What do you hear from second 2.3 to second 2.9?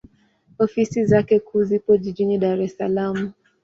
Dar es